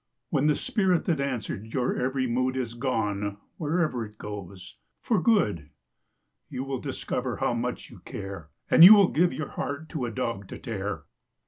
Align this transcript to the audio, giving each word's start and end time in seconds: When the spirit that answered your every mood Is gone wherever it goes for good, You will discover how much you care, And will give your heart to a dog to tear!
When 0.31 0.47
the 0.47 0.55
spirit 0.55 1.03
that 1.05 1.19
answered 1.21 1.67
your 1.75 1.95
every 1.95 2.25
mood 2.25 2.57
Is 2.57 2.73
gone 2.73 3.37
wherever 3.57 4.03
it 4.03 4.17
goes 4.17 4.77
for 4.99 5.21
good, 5.21 5.69
You 6.49 6.63
will 6.63 6.81
discover 6.81 7.37
how 7.37 7.53
much 7.53 7.91
you 7.91 7.99
care, 7.99 8.49
And 8.71 8.83
will 8.91 9.09
give 9.09 9.31
your 9.31 9.49
heart 9.49 9.89
to 9.89 10.05
a 10.07 10.11
dog 10.11 10.47
to 10.47 10.57
tear! 10.57 11.03